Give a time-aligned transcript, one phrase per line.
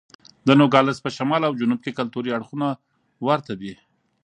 [0.47, 2.67] د نوګالس په شمال او جنوب کې کلتوري اړخونه
[3.27, 3.73] ورته دي.